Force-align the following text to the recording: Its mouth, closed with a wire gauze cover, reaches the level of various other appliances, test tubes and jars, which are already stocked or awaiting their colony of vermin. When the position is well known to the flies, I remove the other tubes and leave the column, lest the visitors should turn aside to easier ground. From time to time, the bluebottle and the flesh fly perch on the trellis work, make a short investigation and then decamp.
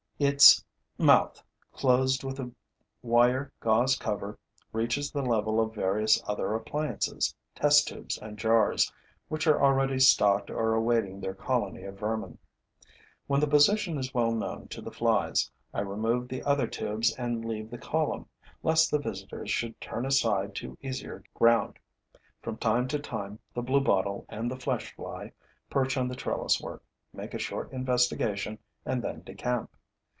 Its 0.23 0.63
mouth, 0.99 1.41
closed 1.71 2.23
with 2.23 2.39
a 2.39 2.51
wire 3.01 3.51
gauze 3.59 3.95
cover, 3.97 4.37
reaches 4.71 5.09
the 5.09 5.23
level 5.23 5.59
of 5.59 5.73
various 5.73 6.21
other 6.27 6.53
appliances, 6.53 7.33
test 7.55 7.87
tubes 7.87 8.19
and 8.19 8.37
jars, 8.37 8.93
which 9.29 9.47
are 9.47 9.59
already 9.59 9.97
stocked 9.97 10.51
or 10.51 10.75
awaiting 10.75 11.19
their 11.19 11.33
colony 11.33 11.81
of 11.85 11.97
vermin. 11.97 12.37
When 13.25 13.39
the 13.39 13.47
position 13.47 13.97
is 13.97 14.13
well 14.13 14.31
known 14.31 14.67
to 14.67 14.81
the 14.83 14.91
flies, 14.91 15.49
I 15.73 15.81
remove 15.81 16.27
the 16.27 16.43
other 16.43 16.67
tubes 16.67 17.15
and 17.15 17.43
leave 17.43 17.71
the 17.71 17.79
column, 17.79 18.27
lest 18.61 18.91
the 18.91 18.99
visitors 18.99 19.49
should 19.49 19.81
turn 19.81 20.05
aside 20.05 20.53
to 20.57 20.77
easier 20.83 21.23
ground. 21.33 21.79
From 22.43 22.57
time 22.57 22.87
to 22.89 22.99
time, 22.99 23.39
the 23.55 23.63
bluebottle 23.63 24.27
and 24.29 24.51
the 24.51 24.59
flesh 24.59 24.93
fly 24.95 25.31
perch 25.71 25.97
on 25.97 26.07
the 26.07 26.15
trellis 26.15 26.61
work, 26.61 26.83
make 27.11 27.33
a 27.33 27.39
short 27.39 27.71
investigation 27.71 28.59
and 28.85 29.01
then 29.03 29.21
decamp. 29.23 29.69